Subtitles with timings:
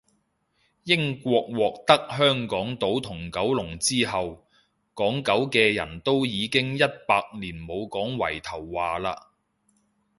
[0.83, 4.47] 英國獲得香港島同九龍之後，
[4.95, 9.15] 港九嘅人都已經一百年冇講圍頭話喇